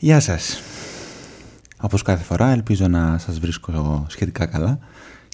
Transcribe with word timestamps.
Γεια 0.00 0.20
σας. 0.20 0.60
Όπως 1.80 2.02
κάθε 2.02 2.24
φορά 2.24 2.50
ελπίζω 2.50 2.88
να 2.88 3.18
σας 3.18 3.38
βρίσκω 3.38 4.06
σχετικά 4.08 4.46
καλά 4.46 4.78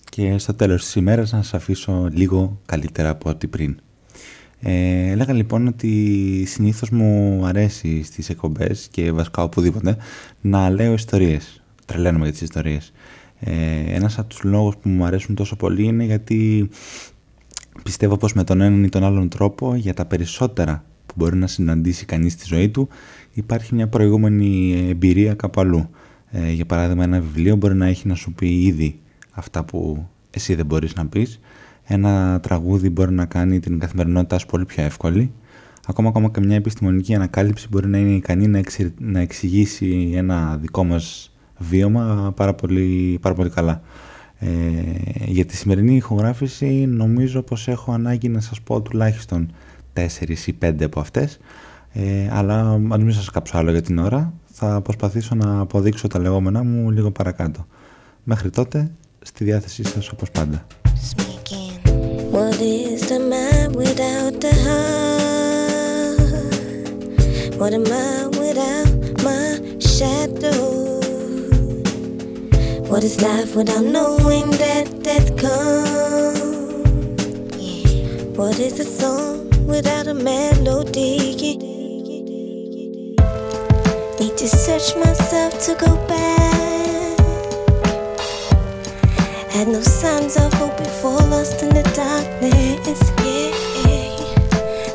και 0.04 0.38
στο 0.38 0.54
τέλος 0.54 0.85
της 0.85 0.95
ημέρας 0.95 1.33
να 1.33 1.43
σας 1.43 1.54
αφήσω 1.54 2.09
λίγο 2.12 2.61
καλύτερα 2.66 3.08
από 3.08 3.30
ό,τι 3.30 3.46
πριν. 3.46 3.80
Ε, 4.61 5.11
έλεγα 5.11 5.32
λοιπόν 5.32 5.66
ότι 5.66 6.45
συνήθως 6.46 6.90
μου 6.90 7.40
αρέσει 7.46 8.03
στις 8.03 8.29
εκπομπές 8.29 8.88
και 8.90 9.12
βασικά 9.12 9.43
οπουδήποτε 9.43 9.96
να 10.41 10.71
λέω 10.71 10.93
ιστορίες. 10.93 11.62
Τρελαίνομαι 11.87 12.25
για 12.25 12.33
τις 12.33 12.43
ιστορίες. 12.43 12.93
Ε, 13.41 13.53
ένας 13.87 14.19
από 14.19 14.29
τους 14.29 14.43
λόγους 14.43 14.77
που 14.77 14.89
μου 14.89 15.05
αρέσουν 15.05 15.35
τόσο 15.35 15.57
πολύ 15.57 15.85
είναι 15.85 16.05
γιατί 16.05 16.69
πιστεύω 17.83 18.17
πως 18.17 18.33
με 18.33 18.45
τον 18.45 18.61
έναν 18.61 18.85
ή 18.85 18.89
τον 18.89 19.05
άλλον 19.05 19.29
τρόπο 19.29 19.75
για 19.75 19.95
τα 19.95 20.05
περισσότερα 20.05 20.85
που 21.15 21.25
μπορεί 21.25 21.37
να 21.37 21.46
συναντήσει 21.46 22.05
κανείς 22.05 22.33
στη 22.33 22.45
ζωή 22.46 22.69
του 22.69 22.89
υπάρχει 23.33 23.75
μια 23.75 23.89
προηγούμενη 23.89 24.85
εμπειρία 24.89 25.35
κάπου 25.35 25.61
αλλού. 25.61 25.91
Ε, 26.31 26.50
για 26.50 26.67
παράδειγμα 26.67 27.05
ένα 27.05 27.21
βιβλίο 27.21 27.57
μπορεί 27.57 27.75
να 27.75 27.86
έχει 27.86 28.09
να 28.09 28.14
σου 28.14 28.32
πει 28.32 28.63
ήδη 28.64 28.99
αυτά 29.31 29.64
που 29.64 30.08
εσύ 30.31 30.55
δεν 30.55 30.67
μπορείς 30.67 30.95
να 30.95 31.07
πεις. 31.07 31.41
Ένα 31.85 32.41
τραγούδι 32.42 32.91
μπορεί 32.91 33.12
να 33.12 33.25
κάνει 33.25 33.61
την 33.61 33.78
καθημερινότητά 33.78 34.39
σου 34.39 34.47
πολύ 34.47 34.64
πιο 34.64 34.83
εύκολη. 34.84 35.33
Ακόμα, 35.86 36.08
ακόμα 36.08 36.31
και 36.31 36.41
μια 36.41 36.56
επιστημονική 36.56 37.14
ανακάλυψη 37.14 37.67
μπορεί 37.70 37.89
να 37.89 37.98
είναι 37.98 38.14
ικανή 38.14 38.47
να, 38.47 38.61
να 38.98 39.20
εξηγήσει 39.20 40.12
ένα 40.14 40.56
δικό 40.56 40.84
μας 40.84 41.33
βίωμα 41.58 42.33
πάρα 42.36 42.55
πολύ, 42.55 43.19
πάρα 43.20 43.34
πολύ 43.34 43.50
καλά. 43.50 43.83
Ε, 44.39 44.48
για 45.27 45.44
τη 45.44 45.56
σημερινή 45.56 45.97
ηχογράφηση 45.97 46.86
νομίζω 46.89 47.42
πως 47.42 47.69
έχω 47.69 47.92
ανάγκη 47.92 48.28
να 48.28 48.41
σας 48.41 48.61
πω 48.61 48.81
τουλάχιστον 48.81 49.53
4 49.94 50.47
ή 50.47 50.55
5 50.62 50.83
από 50.83 51.00
αυτές 51.00 51.39
ε, 51.97 52.28
αλλά 52.30 52.61
αν 52.70 53.00
μην 53.00 53.12
σας 53.12 53.30
κάψω 53.30 53.58
άλλο 53.58 53.70
για 53.70 53.83
την 53.83 53.98
ώρα 53.98 54.33
θα 54.44 54.80
προσπαθήσω 54.80 55.34
να 55.34 55.58
αποδείξω 55.61 56.08
τα 56.08 56.19
λεγόμενά 56.19 56.62
μου 56.62 56.91
λίγο 56.91 57.10
παρακάτω. 57.10 57.66
Μέχρι 58.22 58.50
τότε 58.50 58.91
στη 59.22 59.44
διάθεσή 59.44 59.84
σας 59.84 60.08
όπως 60.08 60.30
πάντα. 60.30 60.66
What 62.32 62.58
is 62.60 63.00
the 63.12 63.20
man 63.32 63.66
without 63.82 64.34
the 64.44 64.54
heart? 64.64 64.94
What 67.60 67.72
am 67.78 67.86
I 68.06 68.10
without 68.42 68.88
my 69.28 69.44
shadow? 69.94 70.64
What 72.91 73.02
is 73.08 73.14
life 73.28 73.52
without 73.58 73.84
knowing 73.97 74.48
that 74.62 74.84
death 75.06 75.30
comes? 75.42 75.94
What 78.38 78.56
is 78.66 78.74
a 78.80 78.88
song 79.00 79.44
without 79.66 80.06
a 80.06 80.14
melody? 80.14 81.18
Need 84.20 84.36
to 84.36 84.48
search 84.48 84.96
myself 84.96 85.52
to 85.66 85.74
go 85.74 85.96
back. 86.06 87.18
Had 89.50 89.68
no 89.68 89.80
signs 89.80 90.36
of 90.36 90.52
hope 90.54 90.76
before, 90.76 91.20
lost 91.32 91.62
in 91.62 91.70
the 91.70 91.82
darkness. 91.94 93.00
Yeah, 93.24 94.10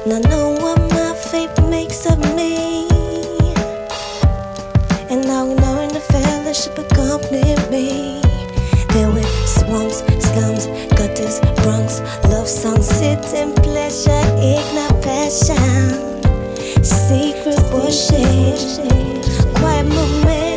now 0.06 0.20
know 0.30 0.52
what 0.62 0.80
my 0.92 1.14
fate 1.16 1.56
makes 1.70 2.06
of 2.06 2.20
me. 2.36 2.88
And 5.10 5.26
now 5.26 5.46
we 5.46 5.56
know 5.56 5.88
the 5.88 6.00
fellowship 6.00 6.78
accompany 6.78 7.56
me. 7.72 8.22
There 8.94 9.10
were 9.12 9.24
swamps, 9.46 10.00
slums, 10.28 10.68
gutters, 10.98 11.40
Bronx, 11.64 12.02
love 12.26 12.48
songs, 12.48 12.88
sitting 12.88 13.59
passion, 15.02 16.24
secret 16.84 17.60
worship, 17.72 19.56
quiet 19.56 19.86
moment. 19.88 20.49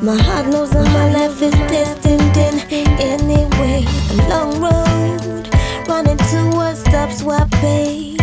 My 0.00 0.16
heart 0.16 0.46
knows 0.46 0.70
that 0.70 0.86
my 0.92 1.12
life 1.12 1.42
is 1.42 1.52
destined 1.66 2.36
in 2.36 2.88
any 3.00 3.46
way. 3.58 3.84
A 4.12 4.28
long 4.28 4.60
road 4.62 5.48
running 5.88 6.16
towards 6.30 6.80
stops 6.80 7.24
where 7.24 7.40
I 7.40 7.48
pay, 7.60 8.16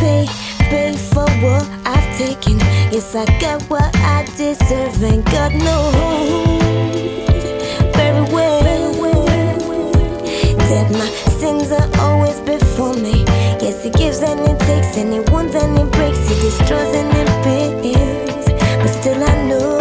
pay, 0.00 0.26
pay 0.58 0.96
for 0.96 1.30
what 1.42 1.62
I've 1.86 2.18
taken. 2.18 2.58
Yes, 2.90 3.14
I 3.14 3.24
got 3.38 3.62
what 3.70 3.94
I 3.94 4.24
deserve, 4.36 5.00
and 5.04 5.24
God 5.26 5.54
knows 5.54 5.94
very 7.94 8.22
well 8.32 9.26
that 10.58 10.90
my 10.90 11.08
sins 11.38 11.70
are 11.70 11.88
always 12.00 12.40
before 12.40 12.94
me. 12.94 13.24
Yes, 13.62 13.84
He 13.84 13.90
gives 13.90 14.22
and 14.22 14.40
He 14.40 14.54
takes, 14.66 14.96
and 14.96 15.12
He 15.12 15.20
wants 15.30 15.54
and 15.54 15.78
He 15.78 15.84
breaks, 15.84 16.18
He 16.28 16.34
destroys 16.34 16.92
and 16.96 17.14
He 17.14 17.94
builds. 17.94 18.48
But 18.82 18.88
still, 18.88 19.22
I 19.22 19.46
know 19.46 19.76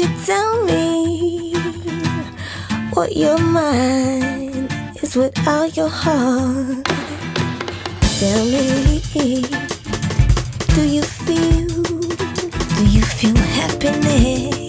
you 0.00 0.08
tell 0.24 0.64
me 0.64 1.52
what 2.92 3.16
your 3.16 3.38
mind 3.38 4.72
is 5.02 5.16
without 5.16 5.76
your 5.76 5.88
heart? 5.88 6.84
Tell 8.20 8.44
me, 8.44 9.00
do 10.74 10.82
you 10.86 11.02
feel, 11.02 11.82
do 12.76 12.86
you 12.86 13.02
feel 13.02 13.36
happiness? 13.36 14.67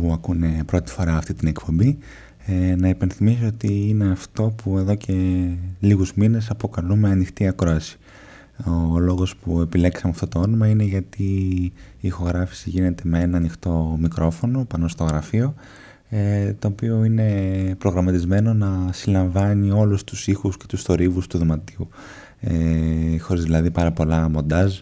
Που 0.00 0.10
ακούνε 0.12 0.62
πρώτη 0.66 0.90
φορά 0.90 1.16
αυτή 1.16 1.34
την 1.34 1.48
εκπομπή 1.48 1.98
ε, 2.46 2.74
να 2.76 2.88
υπενθυμίσω 2.88 3.46
ότι 3.46 3.88
είναι 3.88 4.10
αυτό 4.10 4.54
που 4.62 4.78
εδώ 4.78 4.94
και 4.94 5.46
λίγους 5.80 6.14
μήνες 6.14 6.50
αποκαλούμε 6.50 7.10
ανοιχτή 7.10 7.46
ακρόαση. 7.46 7.98
Ο 8.92 8.98
λόγος 8.98 9.36
που 9.36 9.60
επιλέξαμε 9.60 10.12
αυτό 10.12 10.26
το 10.28 10.38
όνομα 10.38 10.66
είναι 10.68 10.82
γιατί 10.82 11.22
η 11.22 11.72
ηχογράφηση 12.00 12.70
γίνεται 12.70 13.02
με 13.06 13.20
ένα 13.20 13.36
ανοιχτό 13.36 13.96
μικρόφωνο 14.00 14.64
πάνω 14.64 14.88
στο 14.88 15.04
γραφείο 15.04 15.54
ε, 16.08 16.52
το 16.52 16.68
οποίο 16.68 17.04
είναι 17.04 17.28
προγραμματισμένο 17.78 18.54
να 18.54 18.92
συλλαμβάνει 18.92 19.70
όλους 19.70 20.04
τους 20.04 20.26
ήχους 20.26 20.56
και 20.56 20.66
τους 20.68 20.82
θορύβους 20.82 21.26
του 21.26 21.38
δωματίου 21.38 21.88
ε, 22.40 23.18
χωρίς 23.18 23.42
δηλαδή 23.42 23.70
πάρα 23.70 23.92
πολλά 23.92 24.28
μοντάζ 24.28 24.78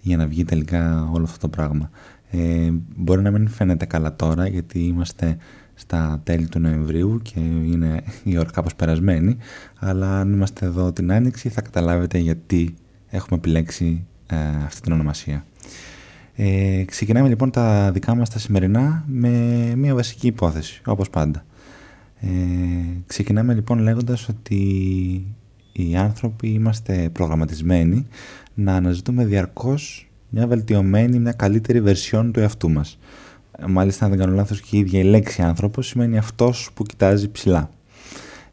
για 0.00 0.16
να 0.16 0.26
βγει 0.26 0.44
τελικά 0.44 1.08
όλο 1.12 1.24
αυτό 1.24 1.38
το 1.38 1.48
πράγμα. 1.48 1.90
Ε, 2.34 2.70
μπορεί 2.96 3.22
να 3.22 3.30
μην 3.30 3.48
φαίνεται 3.48 3.84
καλά 3.84 4.16
τώρα 4.16 4.46
γιατί 4.46 4.78
είμαστε 4.78 5.36
στα 5.74 6.20
τέλη 6.24 6.46
του 6.46 6.58
Νοεμβρίου 6.58 7.20
και 7.22 7.40
είναι 7.40 8.02
η 8.24 8.38
ώρα 8.38 8.50
κάπως 8.50 8.74
περασμένη 8.74 9.36
αλλά 9.78 10.20
αν 10.20 10.32
είμαστε 10.32 10.66
εδώ 10.66 10.92
την 10.92 11.12
Άνοιξη 11.12 11.48
θα 11.48 11.60
καταλάβετε 11.60 12.18
γιατί 12.18 12.74
έχουμε 13.08 13.38
επιλέξει 13.38 14.06
ε, 14.26 14.36
αυτή 14.64 14.80
την 14.80 14.92
ονομασία. 14.92 15.44
Ε, 16.34 16.84
ξεκινάμε 16.84 17.28
λοιπόν 17.28 17.50
τα 17.50 17.90
δικά 17.92 18.14
μας 18.14 18.30
τα 18.30 18.38
σημερινά 18.38 19.04
με 19.06 19.30
μια 19.76 19.94
βασική 19.94 20.26
υπόθεση, 20.26 20.82
όπως 20.84 21.10
πάντα. 21.10 21.44
Ε, 22.20 22.28
ξεκινάμε 23.06 23.54
λοιπόν 23.54 23.78
λέγοντας 23.78 24.28
ότι 24.28 24.64
οι 25.72 25.96
άνθρωποι 25.96 26.48
είμαστε 26.48 27.10
προγραμματισμένοι 27.12 28.06
να 28.54 28.74
αναζητούμε 28.74 29.24
διαρκώς 29.24 30.11
μια 30.34 30.46
βελτιωμένη, 30.46 31.18
μια 31.18 31.32
καλύτερη 31.32 31.80
βερσιόν 31.80 32.32
του 32.32 32.40
εαυτού 32.40 32.70
μας. 32.70 32.98
Μάλιστα, 33.68 34.04
αν 34.04 34.10
δεν 34.10 34.20
κάνω 34.20 34.34
λάθος, 34.34 34.60
και 34.60 34.76
η 34.76 34.78
ίδια 34.78 35.00
η 35.00 35.04
λέξη 35.04 35.42
άνθρωπος 35.42 35.86
σημαίνει 35.86 36.18
αυτός 36.18 36.70
που 36.74 36.82
κοιτάζει 36.82 37.30
ψηλά. 37.30 37.70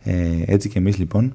Ε, 0.04 0.44
έτσι 0.46 0.70
και 0.70 0.80
εμείς 0.80 0.98
λοιπόν 0.98 1.34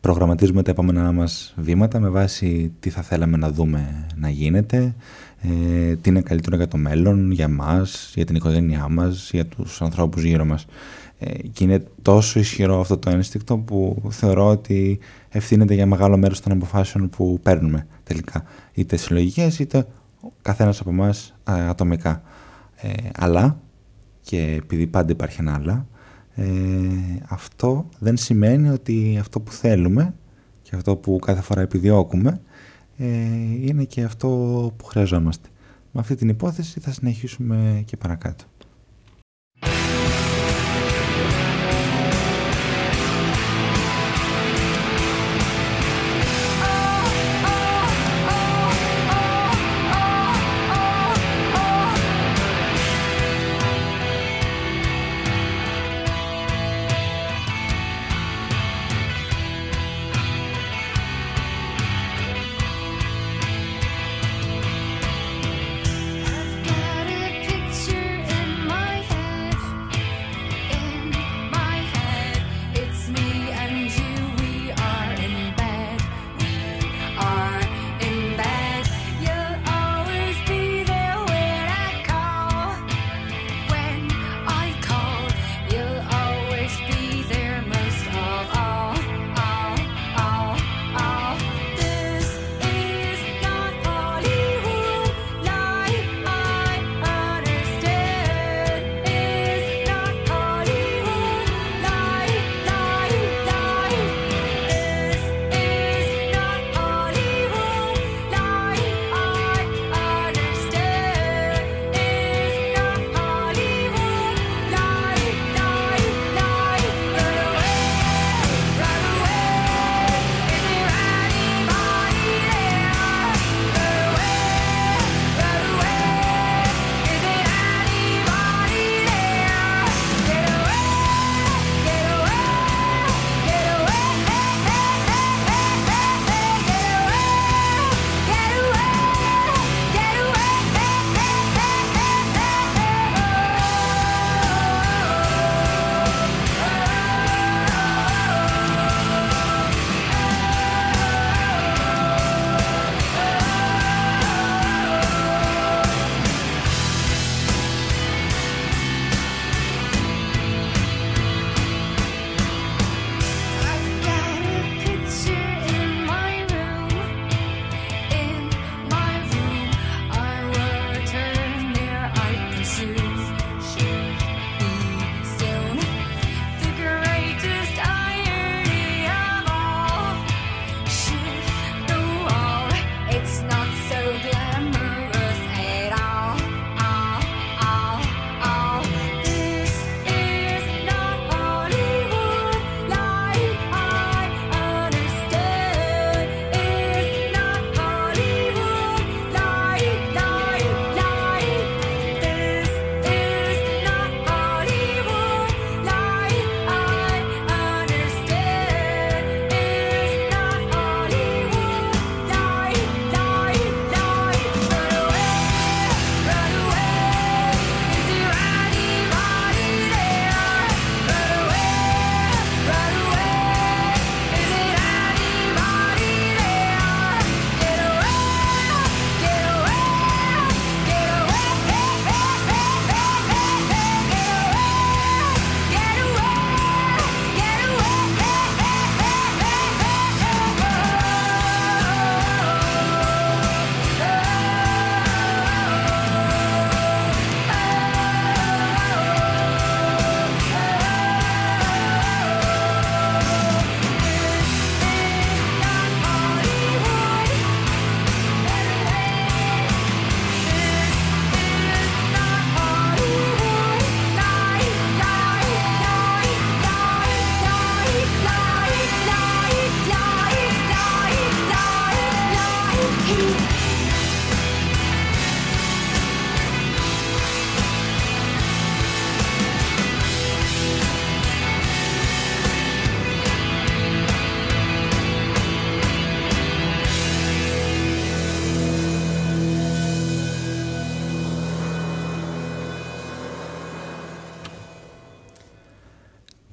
προγραμματίζουμε 0.00 0.62
τα 0.62 0.70
επόμενά 0.70 1.12
μας 1.12 1.54
βήματα 1.56 2.00
με 2.00 2.08
βάση 2.08 2.72
τι 2.80 2.90
θα 2.90 3.02
θέλαμε 3.02 3.36
να 3.36 3.50
δούμε 3.50 4.06
να 4.16 4.28
γίνεται, 4.28 4.94
ε, 5.40 5.96
τι 5.96 6.10
είναι 6.10 6.20
καλύτερο 6.20 6.56
για 6.56 6.68
το 6.68 6.76
μέλλον, 6.76 7.30
για 7.30 7.48
μας, 7.48 8.12
για 8.14 8.24
την 8.24 8.34
οικογένειά 8.34 8.88
μας, 8.88 9.30
για 9.32 9.46
τους 9.46 9.82
ανθρώπους 9.82 10.22
γύρω 10.22 10.44
μας. 10.44 10.66
Ε, 11.22 11.48
και 11.52 11.64
είναι 11.64 11.84
τόσο 12.02 12.38
ισχυρό 12.38 12.80
αυτό 12.80 12.98
το 12.98 13.10
ένστικτο 13.10 13.58
που 13.58 14.02
θεωρώ 14.08 14.46
ότι 14.46 14.98
ευθύνεται 15.28 15.74
για 15.74 15.86
μεγάλο 15.86 16.16
μέρος 16.16 16.40
των 16.40 16.52
αποφάσεων 16.52 17.08
που 17.08 17.38
παίρνουμε 17.42 17.86
τελικά. 18.02 18.44
Είτε 18.74 18.96
συλλογικές 18.96 19.58
είτε 19.58 19.86
καθένας 20.42 20.80
από 20.80 20.90
εμάς 20.90 21.34
ατομικά. 21.44 22.22
Ε, 22.76 22.92
αλλά, 23.16 23.60
και 24.20 24.58
επειδή 24.62 24.86
πάντα 24.86 25.12
υπάρχει 25.12 25.40
ένα 25.40 25.54
αλλά, 25.54 25.86
ε, 26.34 26.46
αυτό 27.28 27.88
δεν 27.98 28.16
σημαίνει 28.16 28.68
ότι 28.68 29.16
αυτό 29.20 29.40
που 29.40 29.52
θέλουμε 29.52 30.14
και 30.62 30.76
αυτό 30.76 30.96
που 30.96 31.18
κάθε 31.18 31.40
φορά 31.40 31.60
επιδιώκουμε 31.60 32.40
ε, 32.96 33.06
είναι 33.60 33.84
και 33.84 34.02
αυτό 34.02 34.28
που 34.76 34.84
χρειαζόμαστε. 34.84 35.48
Με 35.92 36.00
αυτή 36.00 36.14
την 36.14 36.28
υπόθεση 36.28 36.80
θα 36.80 36.92
συνεχίσουμε 36.92 37.82
και 37.84 37.96
παρακάτω. 37.96 38.44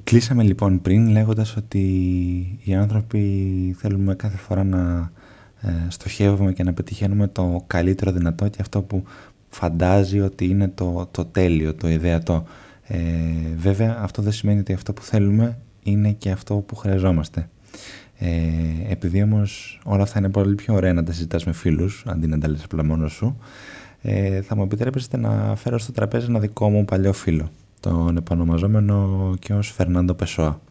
Κλείσαμε 0.07 0.43
λοιπόν 0.43 0.81
πριν 0.81 1.07
λέγοντας 1.07 1.55
ότι 1.55 1.79
οι 2.63 2.75
άνθρωποι 2.75 3.21
θέλουμε 3.79 4.15
κάθε 4.15 4.37
φορά 4.37 4.63
να 4.63 5.11
ε, 5.61 5.69
στοχεύουμε 5.87 6.53
και 6.53 6.63
να 6.63 6.73
πετυχαίνουμε 6.73 7.27
το 7.27 7.63
καλύτερο 7.67 8.11
δυνατό 8.11 8.47
και 8.47 8.57
αυτό 8.61 8.81
που 8.81 9.03
φαντάζει 9.49 10.19
ότι 10.19 10.45
είναι 10.45 10.67
το, 10.67 11.07
το 11.11 11.25
τέλειο, 11.25 11.73
το 11.73 11.89
ιδεατό. 11.89 12.43
Ε, 12.83 12.97
βέβαια 13.57 13.97
αυτό 14.01 14.21
δεν 14.21 14.31
σημαίνει 14.31 14.59
ότι 14.59 14.73
αυτό 14.73 14.93
που 14.93 15.01
θέλουμε 15.01 15.57
είναι 15.83 16.11
και 16.11 16.31
αυτό 16.31 16.55
που 16.55 16.75
χρειαζόμαστε. 16.75 17.49
Ε, 18.17 18.29
επειδή 18.89 19.21
όμως 19.21 19.79
όλα 19.83 20.03
αυτά 20.03 20.19
είναι 20.19 20.29
πολύ 20.29 20.55
πιο 20.55 20.73
ωραία 20.73 20.93
να 20.93 21.03
τα 21.03 21.11
συζητάς 21.11 21.45
με 21.45 21.53
φίλους 21.53 22.03
αντί 22.07 22.27
να 22.27 22.39
τα 22.39 22.49
λες 22.49 22.63
απλά 22.63 22.83
μόνος 22.83 23.11
σου 23.11 23.37
ε, 24.01 24.41
θα 24.41 24.55
μου 24.55 24.63
επιτρέψετε 24.63 25.17
να 25.17 25.55
φέρω 25.55 25.77
στο 25.77 25.91
τραπέζι 25.91 26.25
ένα 26.29 26.39
δικό 26.39 26.69
μου 26.69 26.85
παλιό 26.85 27.13
φίλο 27.13 27.51
τον 27.87 28.17
επανομαζόμενο 28.17 29.33
και 29.39 29.53
ως 29.53 29.71
Φερνάντο 29.71 30.13
Πεσόα. 30.13 30.61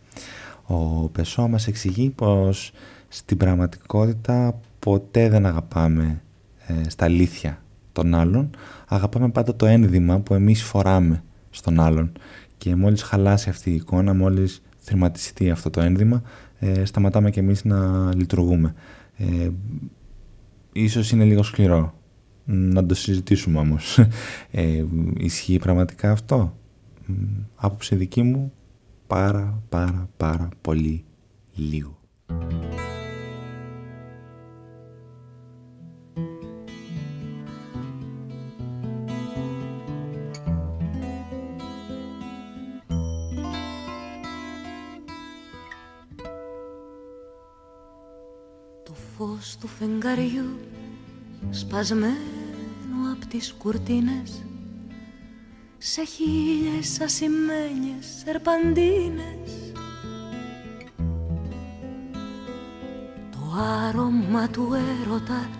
Ο 0.67 1.09
Πεσόα 1.09 1.49
μας 1.49 1.67
εξηγεί 1.67 2.11
πως 2.11 2.73
στην 3.09 3.37
πραγματικότητα 3.37 4.61
ποτέ 4.79 5.29
δεν 5.29 5.47
αγαπάμε 5.47 6.23
ε, 6.67 6.89
στα 6.89 7.05
αλήθεια 7.05 7.63
των 7.93 8.15
άλλων, 8.15 8.51
αγαπάμε 8.89 9.29
πάντα 9.29 9.57
το 9.57 9.67
ένδυμα 9.67 10.19
που 10.21 10.35
εμείς 10.35 10.63
φοράμε 10.63 11.23
στον 11.51 11.81
άλλον 11.81 12.13
και 12.59 12.77
μόλις 12.77 13.03
χαλάσει 13.03 13.49
αυτή 13.49 13.71
η 13.71 13.75
εικόνα, 13.75 14.15
μόλις 14.15 14.63
θρηματιστεί 14.79 15.51
αυτό 15.51 15.71
το 15.71 15.81
ένδυμα, 15.81 16.23
ε, 16.59 16.85
σταματάμε 16.85 17.31
και 17.31 17.41
εμείς 17.41 17.65
να 17.65 18.11
λειτουργούμε. 18.15 18.75
Ε, 19.17 19.49
ίσως 20.73 21.11
είναι 21.11 21.25
λίγο 21.25 21.43
σκληρό, 21.43 21.95
να 22.45 22.87
το 22.87 22.95
συζητήσουμε 22.95 23.59
όμως. 23.59 23.99
Ε, 24.51 24.85
ισχύει 25.17 25.59
πραγματικά 25.59 26.11
αυτό; 26.11 26.57
Άποψη 27.55 27.95
δική 27.97 28.23
μου 28.23 28.53
πάρα 29.07 29.63
πάρα 29.69 30.09
πάρα 30.17 30.49
πολύ 30.61 31.05
λίγο. 31.55 31.99
Το 48.83 48.95
φως 49.17 49.57
του 49.61 49.67
φεγγαριού 49.67 50.59
σπασμένο 51.51 52.15
από 53.17 53.27
τις 53.27 53.53
κουρτίνες 53.53 54.45
σε 55.78 56.04
χίλιες 56.04 57.00
ασημένιες 57.00 58.23
σερπαντίνες. 58.25 59.73
Το 63.30 63.38
άρωμα 63.87 64.49
του 64.49 64.68
έρωτα 65.02 65.50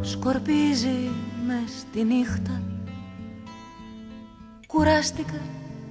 σκορπίζει 0.00 1.10
μες 1.46 1.78
στη 1.78 2.04
νύχτα. 2.04 2.62
Κουράστηκα, 4.66 5.40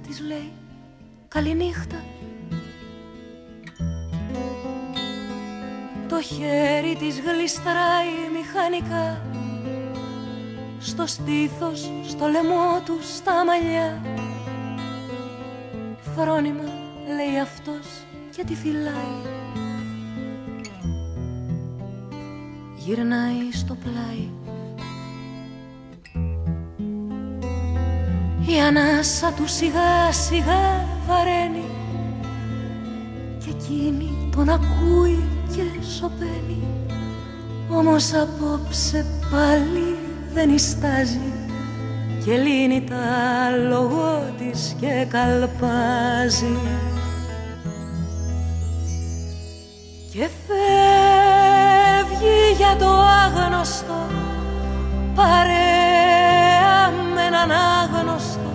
της 0.06 0.20
λέει, 0.20 0.52
καληνύχτα 1.28 2.04
Το 6.10 6.20
χέρι 6.22 6.96
της 6.96 7.20
γλιστράει 7.20 8.14
μηχανικά 8.32 9.22
στο 10.80 11.06
στήθος, 11.06 11.90
στο 12.08 12.26
λαιμό 12.26 12.80
του, 12.84 12.98
στα 13.16 13.44
μαλλιά. 13.44 14.00
Φρόνημα 16.16 16.68
λέει 17.06 17.40
αυτός 17.42 17.86
και 18.36 18.44
τη 18.44 18.54
φυλάει. 18.54 19.20
Γυρνάει 22.76 23.52
στο 23.52 23.74
πλάι. 23.74 24.28
Η 28.54 28.60
ανάσα 28.60 29.32
του 29.32 29.48
σιγά 29.48 30.12
σιγά 30.12 30.86
βαραίνει. 31.06 31.64
Και 33.38 33.50
εκείνη 33.50 34.28
τον 34.36 34.48
ακούει 34.48 35.24
και 35.54 35.84
σωπαίνει. 35.84 36.62
Όμως 37.70 38.12
απόψε 38.14 39.06
πάλι 39.30 39.99
δεν 40.34 40.50
ιστάζει 40.50 41.20
και 42.24 42.36
λύνει 42.36 42.84
τα 42.88 43.56
λόγω 43.68 44.32
της 44.38 44.76
και 44.80 45.06
καλπάζει. 45.08 46.58
Και 50.12 50.28
φεύγει 50.46 51.60
για 52.56 52.76
το 52.78 52.90
άγνωστο 53.24 54.06
παρέα 55.14 56.90
με 57.14 57.22
έναν 57.26 57.50
άγνωστο. 57.50 58.52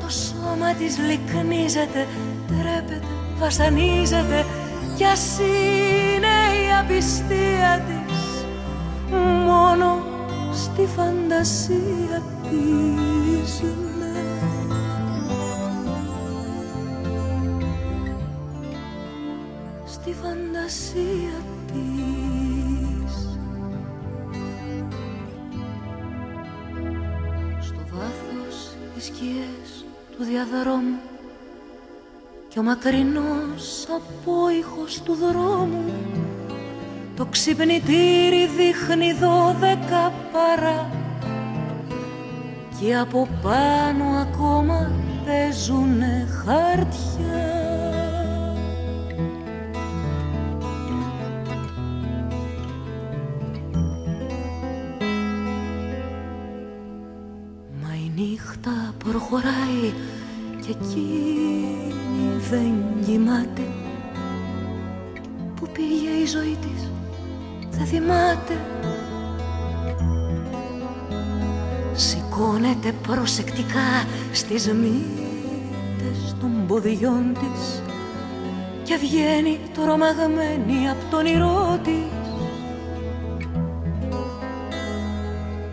Το 0.00 0.08
σώμα 0.08 0.74
της 0.74 0.98
λυκνίζεται, 0.98 2.06
τρέπεται, 2.46 3.06
βασανίζεται 3.38 4.44
κι 4.96 5.04
ας 5.04 5.38
είναι 5.38 6.36
η 6.62 6.72
απιστία 6.80 7.84
της. 7.86 8.44
Μόνο 9.46 10.11
στη 10.74 10.86
φαντασία 10.86 12.22
της 12.42 13.62
ναι. 13.98 14.22
Στη 19.86 20.12
φαντασία 20.12 21.36
της 21.66 23.12
Στο 27.60 27.80
βάθος 27.92 28.76
οι 28.96 29.00
σκιές 29.00 29.84
του 30.16 30.24
διαδρόμου 30.24 31.00
και 32.48 32.58
ο 32.58 32.62
μακρινός 32.62 33.86
απόϊχος 33.88 35.02
του 35.02 35.14
δρόμου 35.14 35.92
το 37.16 37.26
ξυπνητήρι 37.30 38.46
δείχνει 38.56 39.12
δώδεκα 39.12 40.12
παρά 40.32 40.90
και 42.80 42.96
από 42.96 43.28
πάνω 43.42 44.04
ακόμα 44.04 44.90
παίζουνε 45.24 46.26
χαρτιά. 46.44 47.60
Μα 57.82 57.94
η 57.94 58.12
νύχτα 58.14 58.94
προχωράει 58.98 59.92
και 60.60 60.70
εκείνη 60.70 61.92
δεν 62.50 62.74
κοιμάται 63.04 63.62
Πού 65.62 65.68
πήγε 65.72 66.08
η 66.22 66.26
ζωή 66.26 66.56
της; 66.60 66.91
Δεν 67.82 67.90
θυμάται. 67.90 68.54
Σηκώνεται 71.92 72.92
προσεκτικά 73.06 74.06
στις 74.32 74.66
μύτες 74.66 76.36
των 76.40 76.66
ποδιών 76.66 77.32
της 77.32 77.82
και 78.82 78.96
βγαίνει 78.96 79.58
τρομαγμένη 79.74 80.88
από 80.90 81.04
τον 81.10 81.26
ήρω 81.26 81.78
της. 81.82 82.10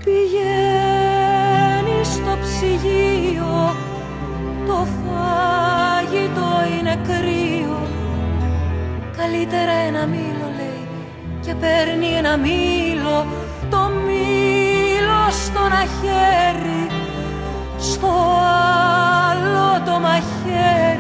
Πηγαίνει 0.03 2.03
στο 2.03 2.37
ψυγείο 2.41 3.75
το 4.67 4.87
φάγητο 5.03 6.47
είναι 6.79 6.99
κρύο. 7.07 7.87
Καλύτερα 9.17 9.71
ένα 9.71 10.05
μήλο 10.05 10.38
και 11.49 11.55
παίρνει 11.55 12.07
ένα 12.07 12.37
μήλο. 12.37 13.27
Το 13.69 13.91
μήλο 14.05 15.31
στο 15.31 15.59
ένα 15.65 15.83
χέρι 16.01 16.87
στο 17.79 18.07
άλλο 19.31 19.83
το 19.85 19.99
μαχαίρι. 19.99 20.99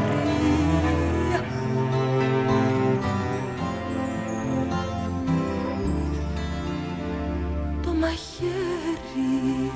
Το 7.83 7.93
μαχαίρι. 7.93 9.71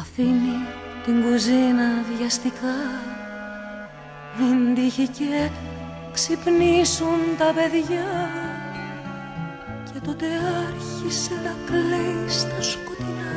Αφήνει 0.00 0.56
την 1.04 1.22
κουζίνα 1.22 1.88
βιαστικά 2.16 3.19
μην 4.40 4.74
τύχει 4.74 5.08
και 5.08 5.50
ξυπνήσουν 6.12 7.20
τα 7.38 7.52
παιδιά. 7.54 8.08
Και 9.92 10.00
τότε 10.04 10.26
άρχισε 10.66 11.34
να 11.44 11.54
κλαίει 11.66 12.28
στα 12.28 12.62
σκοτεινά. 12.62 13.34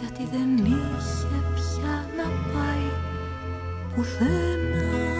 Γιατί 0.00 0.28
δεν 0.32 0.64
είχε 0.66 1.38
πια 1.54 2.06
να 2.16 2.24
πάει 2.52 2.88
πουθενά 3.94 5.11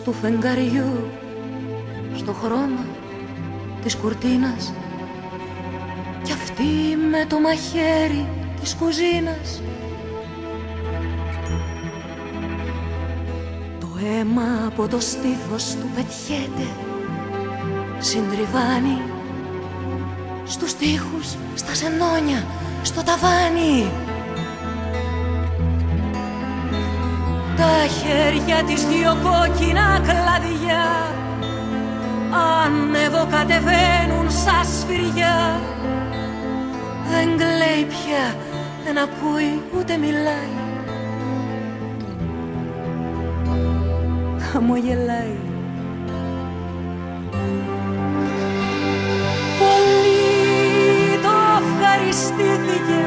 φως 0.00 0.12
του 0.12 0.20
φεγγαριού 0.20 1.10
στο 2.16 2.32
χρώμα 2.32 2.86
της 3.82 3.96
κουρτίνας. 3.96 4.72
Κι 6.22 6.32
αυτή 6.32 6.96
με 7.10 7.24
το 7.28 7.40
μαχαίρι 7.40 8.28
της 8.60 8.74
κουζίνας. 8.74 9.62
Το 13.80 13.88
αίμα 14.04 14.66
από 14.66 14.88
το 14.88 15.00
στήθος 15.00 15.74
του 15.74 15.88
πετιέται 15.94 16.68
συντριβάνει 17.98 19.00
στους 20.44 20.74
τοίχους, 20.74 21.36
στα 21.54 21.74
σενόνια, 21.74 22.44
στο 22.82 23.02
ταβάνι 23.02 23.90
χέρια 27.98 28.62
της 28.64 28.86
δυο 28.86 29.16
κόκκινα 29.22 30.00
κλαδιά. 30.02 30.84
Ανεβοκατεβαίνουν 32.62 34.30
σαν 34.30 34.64
σφυριά 34.64 35.60
Δεν 37.10 37.36
κλαίει 37.36 37.84
πια, 37.88 38.34
δεν 38.84 38.98
ακούει 38.98 39.62
ούτε 39.78 39.96
μιλάει. 39.96 40.52
Χαμογελάει. 44.52 45.38
Πολύ 49.58 51.18
το 51.22 51.34
ευχαριστήθηκε 51.60 53.00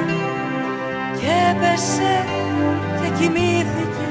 και 1.19 1.32
έπεσε 1.52 2.26
και 3.02 3.10
κοιμήθηκε. 3.19 3.93
και 3.97 4.03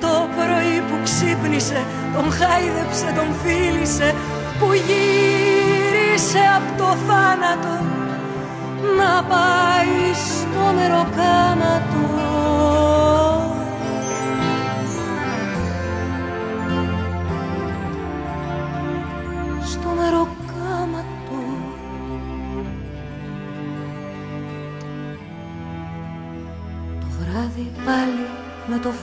το 0.00 0.14
πρωί 0.36 0.76
που 0.88 0.96
ξύπνησε 1.06 1.80
τον 2.14 2.26
χάιδεψε, 2.38 3.08
τον 3.18 3.30
φίλησε 3.42 4.14
που 4.58 4.68
γύρισε 4.86 6.42
από 6.56 6.70
το 6.82 6.88
θάνατο 7.06 7.74
να 8.98 9.12
πάει 9.30 9.96
στο 10.14 10.62
μεροκάματο 10.76 11.98
στο 11.98 12.07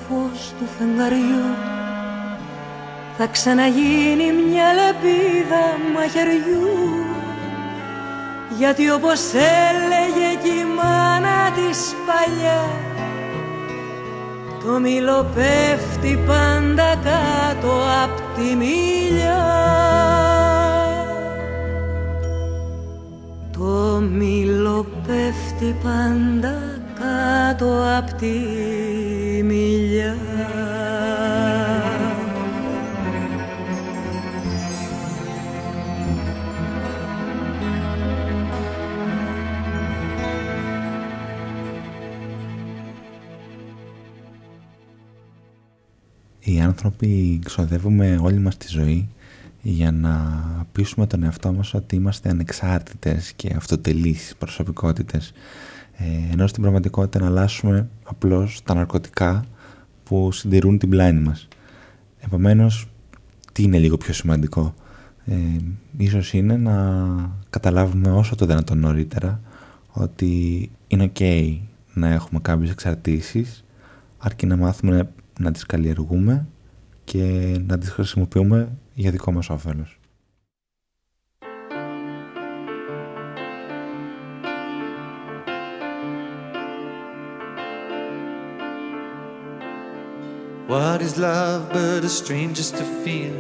φως 0.08 0.54
του 0.60 0.66
φεγγαριού. 0.78 1.46
Θα 3.18 3.28
ξαναγίνει 3.28 4.32
μια 4.48 4.68
λεπίδα 4.74 5.64
μαχαιριού. 5.94 6.70
Γιατί 8.58 8.90
όπως 8.90 9.22
έλεγε 9.34 10.30
και 10.44 10.50
η 10.50 10.66
μάνα 10.76 11.52
της 11.56 11.96
παλιά 12.06 12.64
το 14.66 14.80
μήλο 14.80 15.26
πέφτει 15.36 16.20
πάντα 16.28 16.96
κάτω 16.96 17.72
απ' 18.04 18.38
τη 18.38 18.56
μίλια 18.56 19.44
το 23.52 24.02
μήλο 24.12 24.86
πέφτει 25.08 25.76
πάντα 25.84 26.82
κάτω 26.94 27.84
απ' 27.98 28.14
τη 28.14 28.34
άνθρωποι 46.76 47.40
ξοδεύουμε 47.44 48.20
όλη 48.22 48.40
μας 48.40 48.58
τη 48.58 48.68
ζωή 48.70 49.10
για 49.62 49.92
να 49.92 50.42
πείσουμε 50.72 51.08
τον 51.08 51.24
εαυτό 51.24 51.54
μας 51.54 51.74
ότι 51.74 51.96
είμαστε 51.96 52.30
ανεξάρτητες 52.30 53.34
και 53.36 53.54
αυτοτελείς 53.56 54.36
προσωπικότητες 54.38 55.32
ε, 55.98 56.32
ενώ 56.32 56.48
στην 56.48 56.62
πραγματικότητα 56.62 57.20
να 57.20 57.26
αλλάσουμε 57.26 57.90
απλώς 58.04 58.62
τα 58.64 58.74
ναρκωτικά 58.74 59.46
που 60.04 60.32
συντηρούν 60.32 60.78
την 60.78 60.90
πλάνη 60.90 61.20
μας. 61.20 61.48
Επομένως, 62.20 62.88
τι 63.52 63.64
είναι 63.64 63.78
λίγο 63.78 63.98
πιο 63.98 64.14
σημαντικό; 64.14 64.74
Ε, 65.26 65.36
ίσως 65.98 66.34
είναι 66.34 66.58
να 66.58 67.06
καταλάβουμε 67.50 68.12
όσο 68.12 68.36
το 68.36 68.46
δυνατόν 68.46 68.80
νωρίτερα 68.80 69.42
ότι 69.92 70.70
είναι 70.88 71.12
ok 71.14 71.58
να 71.94 72.08
έχουμε 72.08 72.40
κάποιες 72.40 72.72
εξαρτήσεις 72.72 73.64
αρκεί 74.18 74.46
να 74.46 74.56
μάθουμε 74.56 75.10
να 75.40 75.52
τις 75.52 75.66
καλλιεργούμε 75.66 76.48
και 77.06 77.58
να 77.68 77.78
τις 77.78 77.90
χρησιμοποιούμε 77.90 78.78
για 78.94 79.12
δικό 79.12 79.32
μας 79.32 79.50
όφελος. 79.50 80.00
What 90.68 91.00
is 91.02 91.18
love 91.18 91.70
but 91.72 92.04
a 92.04 92.10
stranger's 92.10 92.72
to 92.72 92.86
feel? 93.04 93.38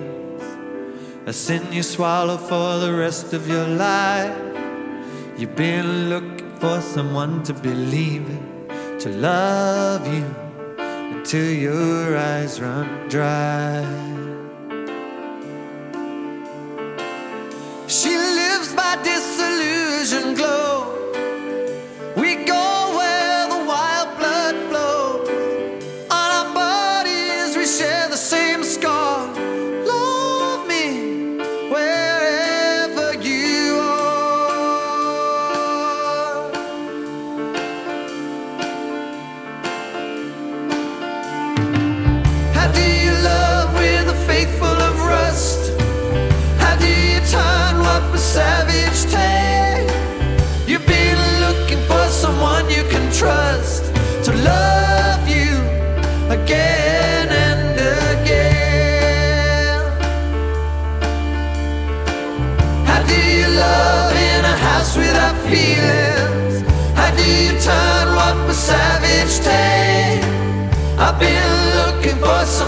A 1.26 1.34
sin 1.34 1.64
you 1.72 1.84
swallow 1.96 2.38
for 2.50 2.70
the 2.86 2.94
rest 3.04 3.34
of 3.34 3.48
your 3.54 3.68
life. 3.68 4.38
You've 5.40 5.56
been 5.56 6.10
looking 6.14 6.52
for 6.62 6.80
someone 6.82 7.42
to 7.48 7.54
believe 7.54 8.26
in, 8.36 8.44
to 9.00 9.10
love 9.10 10.04
you. 10.16 10.45
Till 11.24 11.52
your 11.52 12.18
eyes 12.18 12.62
run 12.62 12.88
dry. 13.10 13.84
She 17.88 18.10
lives 18.18 18.74
by 18.74 18.92
disillusion 19.04 20.36
glow. 20.36 20.75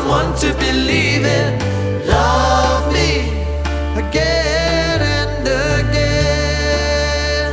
Someone 0.07 0.33
to 0.39 0.53
believe 0.53 1.25
in. 1.25 1.59
Love 2.07 2.93
me 2.93 3.29
again 4.01 5.01
and 5.01 5.47
again. 5.79 7.51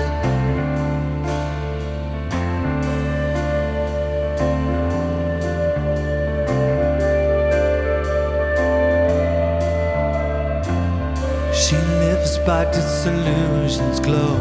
She 11.53 11.77
lives 11.77 12.39
by 12.39 12.65
disillusion's 12.71 13.99
glow. 13.99 14.39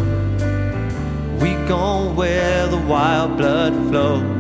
We 1.42 1.56
gone 1.68 2.16
where 2.16 2.68
the 2.68 2.78
wild 2.78 3.38
blood 3.38 3.74
flows. 3.90 4.33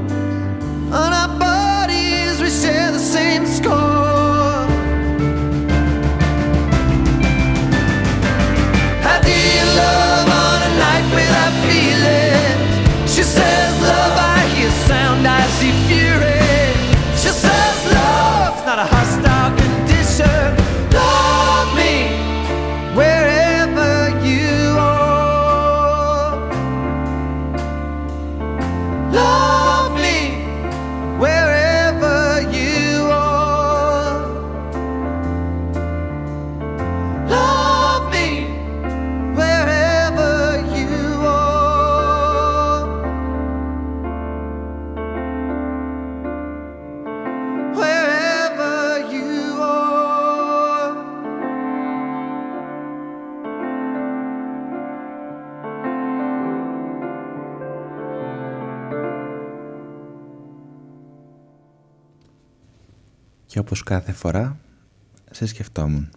Όπως 63.63 63.83
κάθε 63.83 64.11
φορά, 64.11 64.59
σε 65.31 65.45
σκεφτόμουν. 65.45 66.09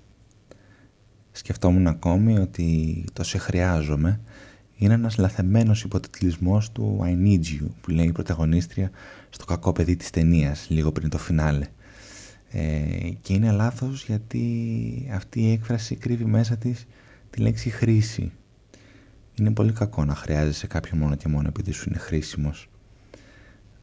Σκεφτόμουν 1.33 1.87
ακόμη 1.87 2.39
ότι 2.39 3.05
το 3.13 3.23
«σε 3.23 3.39
χρειάζομαι» 3.39 4.21
είναι 4.77 4.95
ένας 4.95 5.17
λαθεμένος 5.17 5.83
υποτιτλισμός 5.83 6.73
του 6.73 7.01
«I 7.03 7.27
need 7.27 7.45
you» 7.45 7.67
που 7.81 7.91
λέει 7.91 8.07
η 8.07 8.13
πρωταγωνίστρια 8.13 8.91
στο 9.31 9.45
κακό 9.45 9.73
παιδί 9.73 9.97
της 9.97 10.11
ταινίας 10.11 10.67
λίγο 10.71 10.93
πριν 10.93 11.09
το 11.09 11.19
φινάλε. 11.19 11.67
Ε, 12.51 13.11
και 13.21 13.33
είναι 13.33 13.51
λάθος 13.51 14.05
γιατί 14.05 14.43
αυτή 15.13 15.41
η 15.41 15.53
έκφραση 15.53 15.97
κρύβει 15.97 16.25
μέσα 16.25 16.57
της 16.57 16.87
τη 17.31 17.41
λέξη 17.41 17.71
χρήση. 17.71 18.33
Είναι 19.35 19.53
πολύ 19.53 19.73
κακό 19.73 20.05
να 20.05 20.15
χρειάζεσαι 20.15 20.67
κάποιον 20.67 20.99
μόνο 20.99 21.15
και 21.15 21.29
μόνο 21.29 21.49
επειδή 21.49 21.73
σου 21.73 21.85
είναι 21.89 21.99
χρήσιμος. 21.99 22.69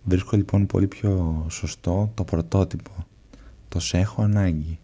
Βρίσκω 0.04 0.38
λοιπόν 0.38 0.66
πολύ 0.66 0.88
πιο 0.88 1.46
σωστό 1.50 2.12
το 2.14 2.24
πρωτότυπο. 2.24 3.06
Το 3.74 3.80
σε 3.80 3.98
έχω 3.98 4.22
ανάγκη. 4.22 4.80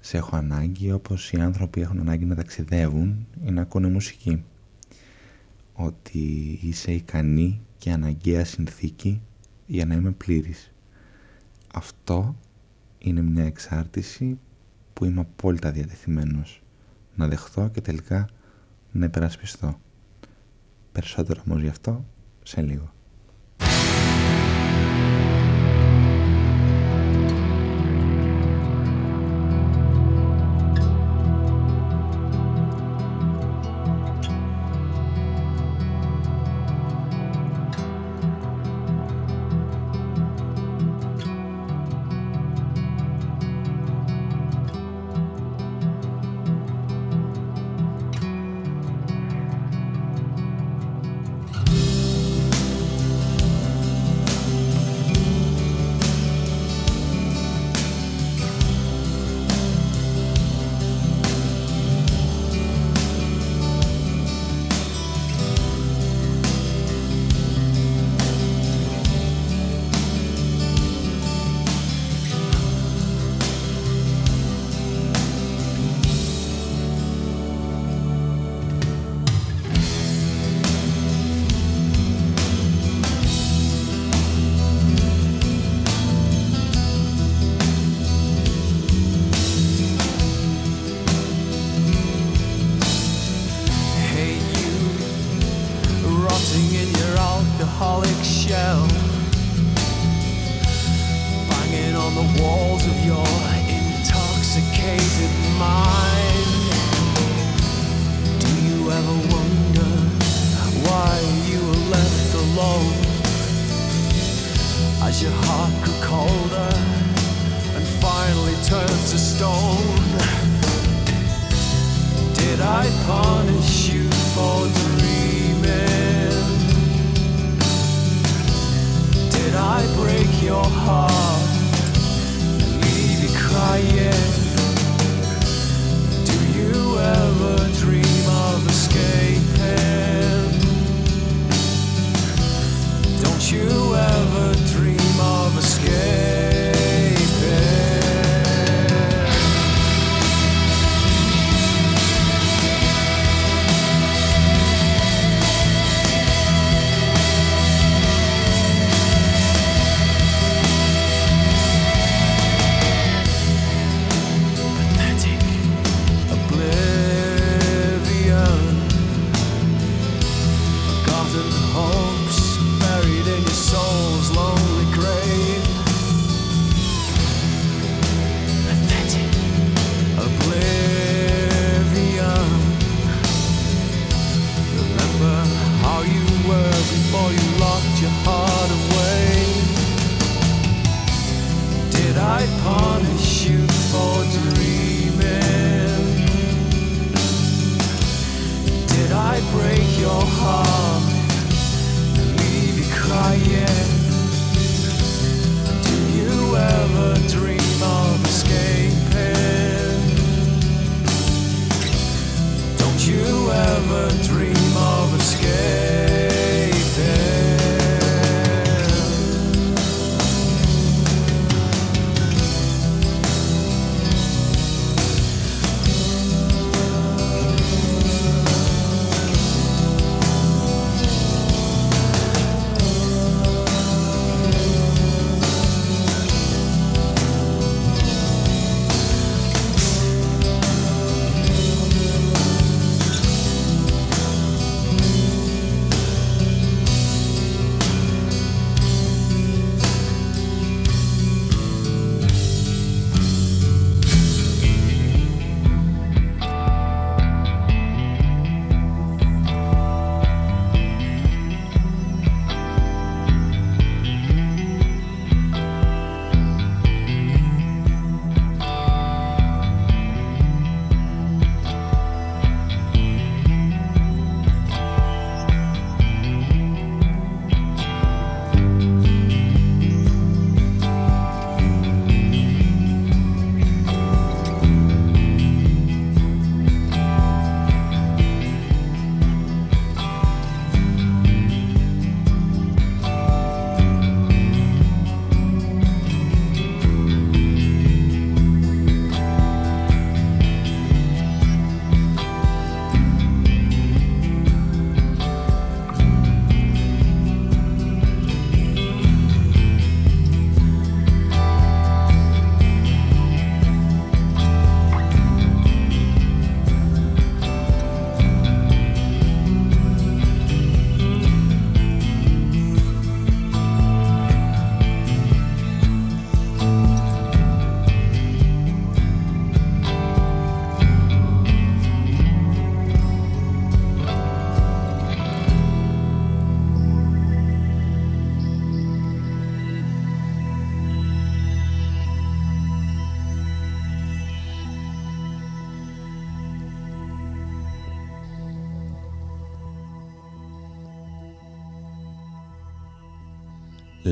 Σε 0.00 0.16
έχω 0.16 0.36
ανάγκη 0.36 0.92
όπως 0.92 1.32
οι 1.32 1.40
άνθρωποι 1.40 1.80
έχουν 1.80 2.00
ανάγκη 2.00 2.24
να 2.24 2.34
ταξιδεύουν 2.34 3.26
ή 3.44 3.50
να 3.50 3.62
ακούνε 3.62 3.88
μουσική. 3.88 4.44
Ότι 5.72 6.58
είσαι 6.62 6.92
ικανή 6.92 7.60
και 7.78 7.90
αναγκαία 7.90 8.44
συνθήκη 8.44 9.20
για 9.66 9.86
να 9.86 9.94
είμαι 9.94 10.10
πλήρης. 10.10 10.72
Αυτό 11.74 12.36
είναι 12.98 13.22
μια 13.22 13.44
εξάρτηση 13.44 14.38
που 14.92 15.04
είμαι 15.04 15.20
απόλυτα 15.20 15.70
διατεθειμένος 15.70 16.62
να 17.14 17.28
δεχθώ 17.28 17.68
και 17.68 17.80
τελικά 17.80 18.28
να 18.92 19.04
υπερασπιστώ. 19.04 19.80
Περισσότερο 20.92 21.42
όμως 21.46 21.62
γι' 21.62 21.68
αυτό 21.68 22.04
σε 22.42 22.62
λίγο. 22.62 22.93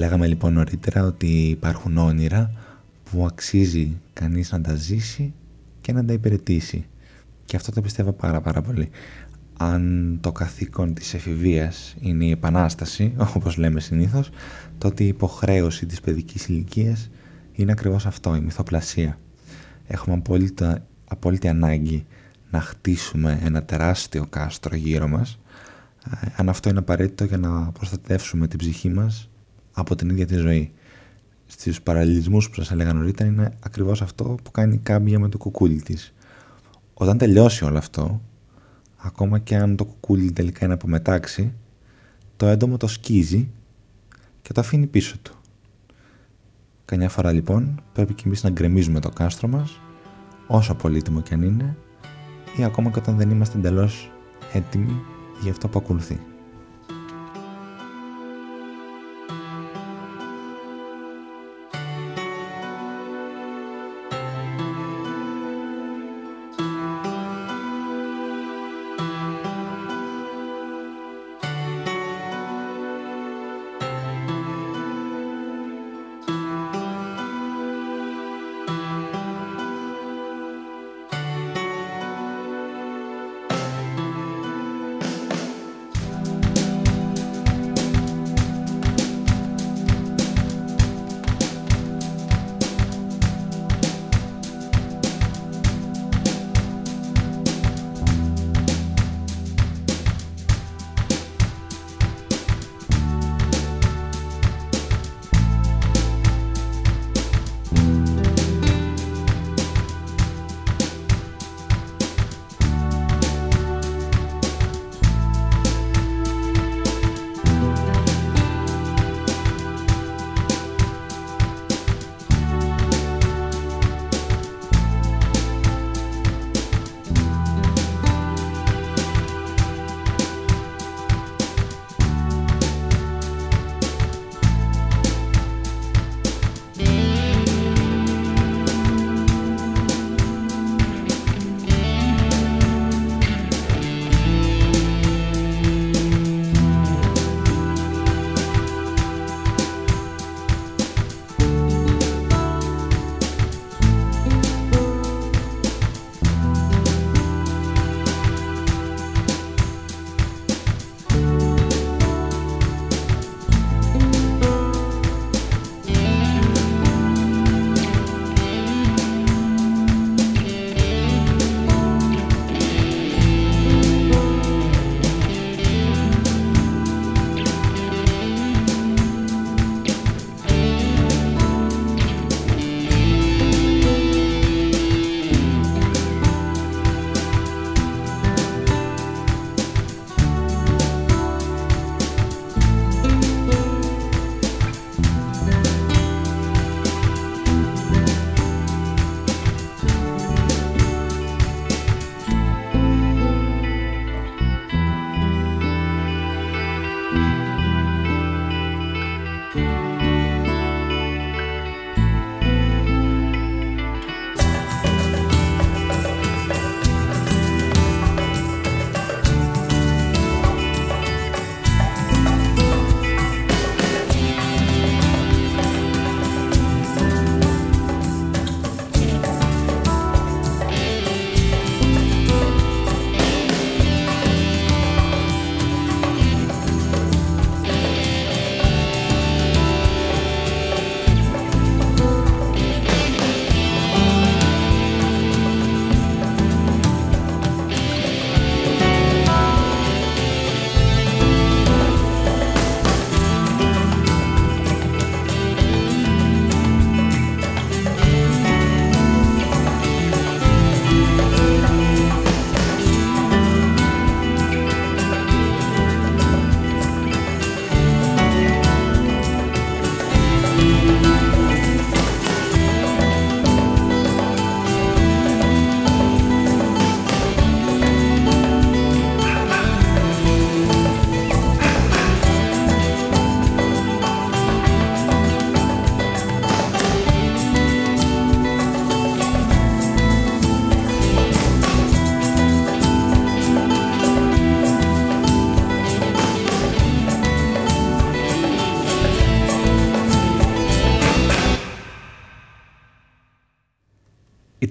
Λέγαμε 0.03 0.27
λοιπόν 0.27 0.53
νωρίτερα 0.53 1.05
ότι 1.05 1.49
υπάρχουν 1.49 1.99
όνειρα 1.99 2.51
που 3.11 3.27
αξίζει 3.27 4.01
κανείς 4.13 4.53
να 4.53 4.61
τα 4.61 4.75
ζήσει 4.75 5.33
και 5.81 5.93
να 5.93 6.05
τα 6.05 6.13
υπηρετήσει. 6.13 6.87
Και 7.45 7.57
αυτό 7.57 7.73
το 7.73 7.81
πιστεύω 7.81 8.13
πάρα 8.13 8.41
πάρα 8.41 8.63
πολύ. 8.63 8.91
Αν 9.57 10.19
το 10.21 10.33
καθήκον 10.33 10.95
της 10.95 11.15
εφηβείας 11.15 11.95
είναι 12.01 12.25
η 12.25 12.31
επανάσταση, 12.31 13.15
όπως 13.37 13.57
λέμε 13.57 13.81
συνήθως, 13.81 14.31
τότε 14.79 15.05
η 15.05 15.07
υποχρέωση 15.07 15.87
της 15.87 16.01
παιδικής 16.01 16.49
ηλικίας 16.49 17.11
είναι 17.53 17.73
ακριβώς 17.73 18.07
αυτό, 18.07 18.35
η 18.35 18.41
μυθοπλασία. 18.41 19.19
Έχουμε 19.87 20.17
απόλυτα, 20.17 20.87
απόλυτη 21.09 21.49
ανάγκη 21.49 22.07
να 22.51 22.61
χτίσουμε 22.61 23.41
ένα 23.45 23.63
τεράστιο 23.63 24.27
κάστρο 24.27 24.77
γύρω 24.77 25.09
μας, 25.09 25.39
ε, 26.11 26.27
αν 26.37 26.49
αυτό 26.49 26.69
είναι 26.69 26.79
απαραίτητο 26.79 27.25
για 27.25 27.39
να 27.39 27.73
προστατεύσουμε 27.73 28.49
την 28.49 28.59
ψυχή 28.59 28.89
μας 28.89 29.27
από 29.73 29.95
την 29.95 30.09
ίδια 30.09 30.27
τη 30.27 30.35
ζωή. 30.35 30.73
Στους 31.47 31.83
παραλληλισμούς 31.83 32.49
που 32.49 32.55
σας 32.55 32.71
έλεγα 32.71 32.93
νωρίτερα 32.93 33.31
είναι 33.31 33.57
ακριβώς 33.61 34.03
αυτό 34.03 34.25
που 34.43 34.51
κάνει 34.51 34.75
η 34.75 34.79
κάμπια 34.79 35.19
με 35.19 35.29
το 35.29 35.39
κουκούλι 35.39 35.83
της. 35.83 36.15
Όταν 36.95 37.19
τελειώσει 37.19 37.65
όλο 37.65 37.79
αυτό, 37.79 38.21
ακόμα 38.97 39.39
και 39.39 39.57
αν 39.57 39.77
το 39.77 39.85
κουκούλι 39.85 40.33
τελικά 40.33 40.65
είναι 40.65 40.75
απομετάξει, 40.75 41.53
το 42.37 42.47
έντομο 42.47 42.77
το 42.77 42.87
σκίζει 42.87 43.49
και 44.43 44.53
το 44.53 44.61
αφήνει 44.61 44.87
πίσω 44.87 45.17
του. 45.23 45.37
Κανιά 46.85 47.09
φορά 47.09 47.33
λοιπόν 47.33 47.83
πρέπει 47.93 48.15
και 48.15 48.23
εμείς 48.27 48.43
να 48.43 48.51
γκρεμίζουμε 48.51 49.01
το 49.01 49.09
κάστρο 49.09 49.49
μας, 49.49 49.81
όσο 50.47 50.75
πολύτιμο 50.75 51.21
κι 51.21 51.35
αν 51.35 51.43
είναι, 51.43 51.77
ή 52.57 52.65
ακόμα 52.65 52.91
και 52.91 52.99
όταν 52.99 53.17
δεν 53.17 53.31
είμαστε 53.31 53.59
εντελώς 53.59 54.11
έτοιμοι 54.53 55.01
για 55.43 55.51
αυτό 55.51 55.69
που 55.69 55.79
ακολουθεί. 55.79 56.32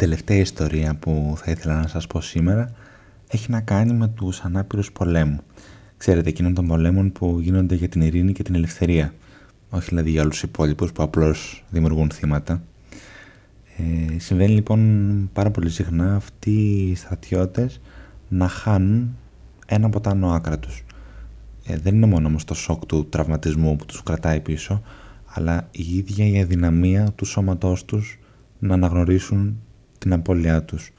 Τελευταία 0.01 0.37
ιστορία 0.37 0.95
που 0.95 1.33
θα 1.37 1.51
ήθελα 1.51 1.81
να 1.81 1.87
σας 1.87 2.07
πω 2.07 2.21
σήμερα 2.21 2.71
έχει 3.27 3.51
να 3.51 3.61
κάνει 3.61 3.93
με 3.93 4.07
τους 4.07 4.39
ανάπηρους 4.39 4.91
πολέμου. 4.91 5.39
Ξέρετε, 5.97 6.29
εκείνων 6.29 6.53
των 6.53 6.67
πολέμων 6.67 7.11
που 7.11 7.39
γίνονται 7.39 7.75
για 7.75 7.89
την 7.89 8.01
ειρήνη 8.01 8.31
και 8.31 8.43
την 8.43 8.55
ελευθερία. 8.55 9.13
Όχι 9.69 9.89
δηλαδή 9.89 10.09
για 10.09 10.21
όλους 10.21 10.33
τους 10.33 10.49
υπόλοιπους 10.49 10.91
που 10.91 11.03
απλώς 11.03 11.63
δημιουργούν 11.69 12.09
θύματα. 12.11 12.61
Ε, 13.77 14.19
συμβαίνει 14.19 14.51
λοιπόν 14.51 15.29
πάρα 15.33 15.51
πολύ 15.51 15.69
συχνά 15.69 16.15
αυτοί 16.15 16.51
οι 16.51 16.95
στρατιώτες 16.95 17.81
να 18.29 18.47
χάνουν 18.47 19.15
ένα 19.65 19.85
από 19.85 20.01
τα 20.01 20.09
άνω 20.09 20.31
άκρα 20.31 20.59
τους. 20.59 20.83
Ε, 21.65 21.77
δεν 21.77 21.95
είναι 21.95 22.05
μόνο 22.05 22.27
όμως 22.27 22.43
το 22.43 22.53
σοκ 22.53 22.85
του 22.85 23.09
τραυματισμού 23.09 23.75
που 23.75 23.85
τους 23.85 24.03
κρατάει 24.03 24.39
πίσω, 24.39 24.81
αλλά 25.25 25.67
η 25.71 25.97
ίδια 25.97 26.27
η 26.27 26.41
αδυναμία 26.41 27.11
του 27.15 27.25
σώματός 27.25 27.85
τους 27.85 28.19
να 28.59 28.73
αναγνωρίσουν 28.73 29.57
την 30.01 30.13
απώλειά 30.13 30.63
τους. 30.63 30.91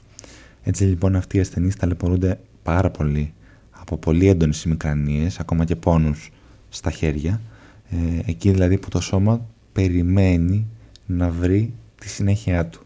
Έτσι 0.63 0.83
λοιπόν 0.83 1.15
αυτοί 1.15 1.37
οι 1.37 1.39
ασθενείς 1.39 1.75
ταλαιπωρούνται 1.75 2.39
πάρα 2.63 2.89
πολύ 2.89 3.33
από 3.71 3.97
πολύ 3.97 4.27
έντονες 4.27 4.63
ημικρανίες, 4.63 5.39
ακόμα 5.39 5.65
και 5.65 5.75
πόνους 5.75 6.31
στα 6.69 6.91
χέρια, 6.91 7.41
ε, 7.89 8.19
εκεί 8.25 8.51
δηλαδή 8.51 8.77
που 8.77 8.89
το 8.89 9.01
σώμα 9.01 9.47
περιμένει 9.73 10.67
να 11.05 11.29
βρει 11.29 11.73
τη 11.95 12.09
συνέχεια 12.09 12.65
του. 12.65 12.85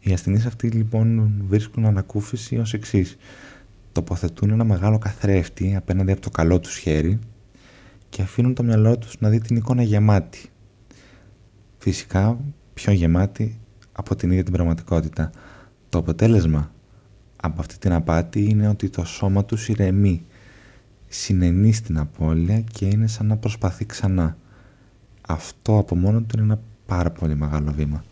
Οι 0.00 0.12
ασθενείς 0.12 0.46
αυτοί 0.46 0.68
λοιπόν 0.68 1.34
βρίσκουν 1.48 1.84
ανακούφιση 1.84 2.56
ως 2.56 2.74
εξής. 2.74 3.16
Τοποθετούν 3.92 4.50
ένα 4.50 4.64
μεγάλο 4.64 4.98
καθρέφτη 4.98 5.76
απέναντι 5.76 6.12
από 6.12 6.20
το 6.20 6.30
καλό 6.30 6.60
τους 6.60 6.76
χέρι 6.76 7.18
και 8.08 8.22
αφήνουν 8.22 8.54
το 8.54 8.62
μυαλό 8.62 8.98
τους 8.98 9.16
να 9.18 9.28
δει 9.28 9.40
την 9.40 9.56
εικόνα 9.56 9.82
γεμάτη. 9.82 10.48
Φυσικά 11.78 12.38
πιο 12.74 12.92
γεμάτη 12.92 13.58
από 13.96 14.16
την 14.16 14.30
ίδια 14.30 14.42
την 14.44 14.52
πραγματικότητα. 14.52 15.30
Το 15.88 15.98
αποτέλεσμα 15.98 16.70
από 17.36 17.60
αυτή 17.60 17.78
την 17.78 17.92
απάτη 17.92 18.44
είναι 18.44 18.68
ότι 18.68 18.88
το 18.88 19.04
σώμα 19.04 19.44
τους 19.44 19.68
ηρεμεί, 19.68 20.24
συνενεί 21.08 21.72
στην 21.72 21.98
απώλεια 21.98 22.60
και 22.60 22.86
είναι 22.86 23.06
σαν 23.06 23.26
να 23.26 23.36
προσπαθεί 23.36 23.86
ξανά. 23.86 24.36
Αυτό 25.28 25.78
από 25.78 25.96
μόνο 25.96 26.20
του 26.20 26.36
είναι 26.36 26.44
ένα 26.44 26.60
πάρα 26.86 27.10
πολύ 27.10 27.34
μεγάλο 27.34 27.72
βήμα. 27.72 28.04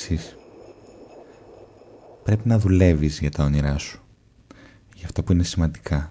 Λοιπόν 0.00 0.18
με 0.18 0.18
το 0.18 0.24
εξής. 0.24 0.36
Πρέπει 2.24 2.48
να 2.48 2.58
δουλεύεις 2.58 3.18
για 3.18 3.30
τα 3.30 3.44
όνειρά 3.44 3.78
σου. 3.78 4.00
Για 4.94 5.06
αυτό 5.06 5.22
που 5.22 5.32
είναι 5.32 5.42
σημαντικά. 5.42 6.08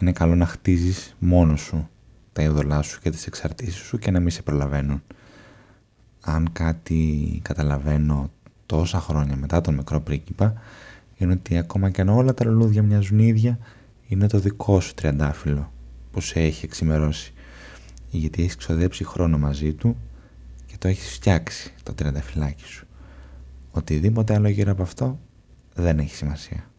Είναι 0.00 0.12
καλό 0.12 0.34
να 0.34 0.46
χτίζεις 0.46 1.16
μόνος 1.18 1.60
σου 1.60 1.88
τα 2.32 2.42
είδωλά 2.42 2.82
σου 2.82 3.00
και 3.00 3.10
τις 3.10 3.26
εξαρτήσεις 3.26 3.82
σου 3.82 3.98
και 3.98 4.10
να 4.10 4.20
μην 4.20 4.30
σε 4.30 4.42
προλαβαίνουν. 4.42 5.02
Αν 6.20 6.52
κάτι 6.52 7.40
καταλαβαίνω 7.44 8.30
τόσα 8.66 9.00
χρόνια 9.00 9.36
μετά 9.36 9.60
τον 9.60 9.74
μικρό 9.74 10.00
πρίγκιπα 10.00 10.54
είναι 11.16 11.32
ότι 11.32 11.58
ακόμα 11.58 11.90
και 11.90 12.00
αν 12.00 12.08
όλα 12.08 12.34
τα 12.34 12.44
λουλούδια 12.44 12.82
μοιάζουν 12.82 13.18
ίδια 13.18 13.58
είναι 14.06 14.26
το 14.26 14.38
δικό 14.38 14.80
σου 14.80 14.94
τριαντάφυλλο 14.94 15.72
που 16.10 16.20
σε 16.20 16.40
έχει 16.40 16.64
εξημερώσει 16.64 17.32
γιατί 18.10 18.42
έχεις 18.42 18.56
ξοδέψει 18.56 19.04
χρόνο 19.04 19.38
μαζί 19.38 19.72
του 19.72 19.96
και 19.96 20.11
το 20.82 20.88
έχεις 20.88 21.12
φτιάξει 21.12 21.74
το 21.82 21.94
τριανταφυλλάκι 21.94 22.64
σου. 22.64 22.86
Οτιδήποτε 23.70 24.34
άλλο 24.34 24.48
γύρω 24.48 24.72
από 24.72 24.82
αυτό 24.82 25.18
δεν 25.74 25.98
έχει 25.98 26.14
σημασία. 26.14 26.70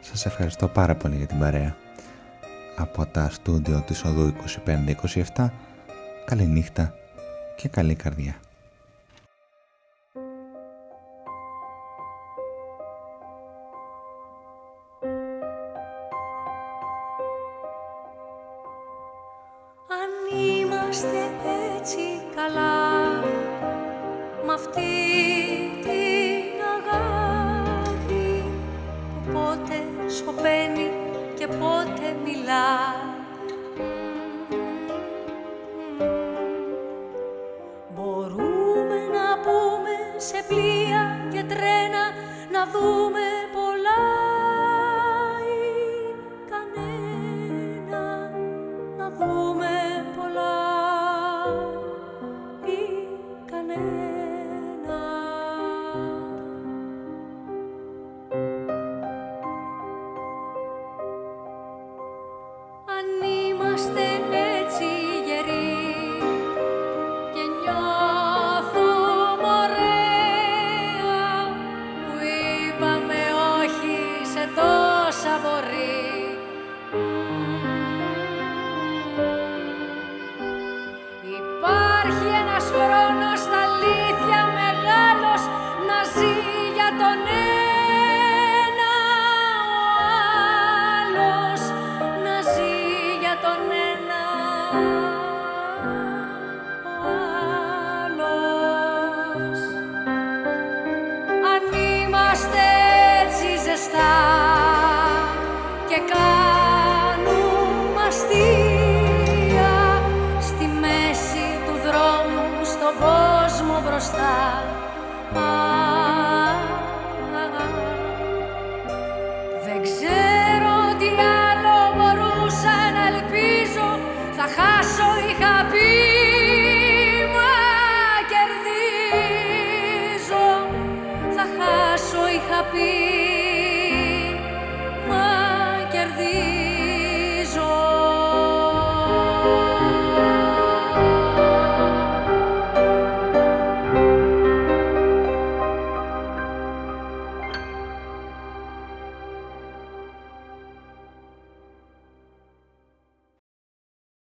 Σας 0.00 0.26
ευχαριστώ 0.26 0.68
πάρα 0.68 0.94
πολύ 0.94 1.16
για 1.16 1.26
την 1.26 1.38
παρέα. 1.38 1.76
Από 2.76 3.06
τα 3.06 3.30
στούντιο 3.30 3.82
της 3.86 4.04
οδού 4.04 4.32
2527, 5.36 5.48
καλή 6.24 6.46
νύχτα 6.46 6.94
και 7.56 7.68
καλή 7.68 7.94
καρδιά. 7.94 8.36